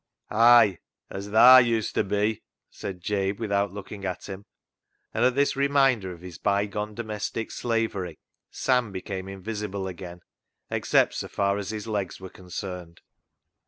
[0.31, 0.79] "Ay!
[1.11, 4.47] as thaa used to be," said Jabe without looking at him,
[5.13, 8.17] and at this reminder of his bygone domestic slavery
[8.49, 10.21] Sam became invisible again
[10.71, 13.01] except so far as his legs were concerned.